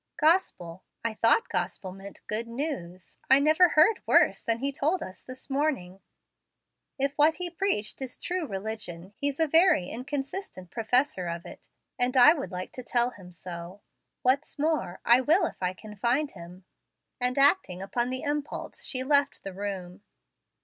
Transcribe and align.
"Gospel! 0.17 0.83
I 1.05 1.13
thought 1.13 1.47
'gospel' 1.47 1.91
meant 1.91 2.25
'good 2.25 2.47
news.' 2.47 3.19
I 3.29 3.37
never 3.39 3.67
heard 3.69 4.01
worse 4.07 4.41
than 4.41 4.57
he 4.57 4.71
told 4.71 5.03
us 5.03 5.21
this 5.21 5.47
morning. 5.47 6.01
If 6.97 7.13
what 7.19 7.35
he 7.35 7.51
preached 7.51 8.01
is 8.01 8.17
true 8.17 8.47
religion, 8.47 9.13
he's 9.15 9.39
a 9.39 9.45
very 9.45 9.89
inconsistent 9.89 10.71
professor 10.71 11.27
of 11.27 11.45
it, 11.45 11.69
and 11.99 12.17
I 12.17 12.33
would 12.33 12.51
like 12.51 12.71
to 12.71 12.83
tell 12.83 13.11
him 13.11 13.31
so. 13.31 13.81
"What's 14.23 14.57
more, 14.57 15.01
I 15.05 15.21
will 15.21 15.45
if 15.45 15.61
I 15.61 15.73
can 15.73 15.95
find 15.95 16.31
him"; 16.31 16.65
and 17.19 17.37
acting 17.37 17.83
upon 17.83 18.09
the 18.09 18.23
impulse 18.23 18.83
she 18.83 19.03
left 19.03 19.43
the 19.43 19.53
room. 19.53 20.01